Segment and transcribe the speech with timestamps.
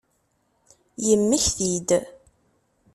[1.05, 1.89] Yemmekti-d.